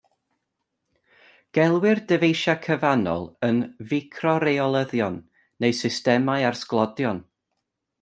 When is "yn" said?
3.51-3.63